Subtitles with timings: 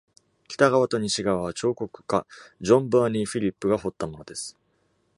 [0.47, 2.25] 北側と西側は彫刻家
[2.59, 4.57] John Birnie Philip が彫ったものです。